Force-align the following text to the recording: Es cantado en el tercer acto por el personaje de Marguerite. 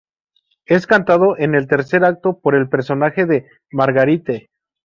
Es 0.65 0.87
cantado 0.87 1.37
en 1.37 1.53
el 1.53 1.67
tercer 1.67 2.03
acto 2.05 2.39
por 2.39 2.55
el 2.55 2.67
personaje 2.67 3.27
de 3.27 3.45
Marguerite. 3.71 4.49